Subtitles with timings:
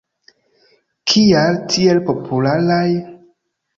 [1.11, 2.87] Kial tiel popularaj?